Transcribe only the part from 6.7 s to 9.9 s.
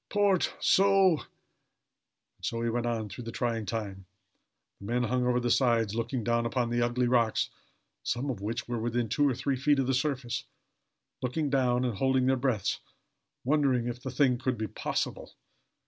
the ugly rocks, some of which were within two or three feet of